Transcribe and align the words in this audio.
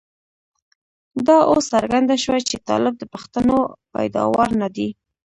دا 1.27 1.37
اوس 1.51 1.65
څرګنده 1.73 2.15
شوه 2.23 2.39
چې 2.49 2.55
طالب 2.67 2.93
د 2.99 3.03
پښتنو 3.13 3.57
پيداوار 3.93 4.49
نه 4.61 4.67
دی. 4.75 4.89